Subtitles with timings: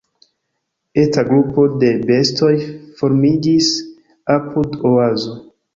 [1.01, 2.51] Eta grupo de bestoj
[3.03, 3.73] formiĝis
[4.39, 5.41] apud Oazo: